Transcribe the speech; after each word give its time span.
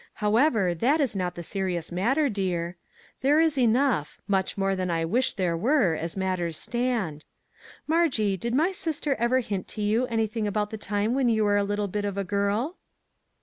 However, 0.15 0.73
that 0.73 0.99
is 0.99 1.15
not 1.15 1.35
the 1.35 1.43
serious 1.43 1.91
matter, 1.91 2.27
dear; 2.27 2.75
there 3.21 3.39
is 3.39 3.55
enough, 3.55 4.19
much 4.27 4.57
more 4.57 4.75
than 4.75 4.89
I 4.89 5.05
wish 5.05 5.33
there 5.33 5.55
were, 5.55 5.93
as 5.93 6.17
matters 6.17 6.57
stand. 6.57 7.23
Margie, 7.85 8.35
did 8.35 8.55
my 8.55 8.71
sister 8.71 9.13
ever 9.19 9.41
hint 9.41 9.67
to 9.67 9.81
you 9.83 10.07
anything 10.07 10.47
about 10.47 10.71
the 10.71 10.77
time 10.79 11.13
when 11.13 11.29
you 11.29 11.43
were 11.43 11.55
a 11.57 11.63
little 11.63 11.87
bit 11.87 12.03
of 12.03 12.17
a 12.17 12.23
girl 12.23 12.77